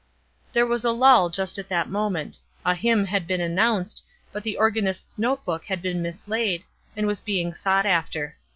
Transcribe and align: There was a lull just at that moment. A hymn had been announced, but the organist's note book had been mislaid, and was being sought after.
There 0.51 0.65
was 0.65 0.83
a 0.83 0.89
lull 0.91 1.29
just 1.29 1.59
at 1.59 1.69
that 1.69 1.87
moment. 1.87 2.39
A 2.65 2.73
hymn 2.73 3.05
had 3.05 3.27
been 3.27 3.39
announced, 3.39 4.03
but 4.31 4.41
the 4.41 4.57
organist's 4.57 5.19
note 5.19 5.45
book 5.45 5.65
had 5.65 5.79
been 5.79 6.01
mislaid, 6.01 6.63
and 6.97 7.05
was 7.05 7.21
being 7.21 7.53
sought 7.53 7.85
after. 7.85 8.35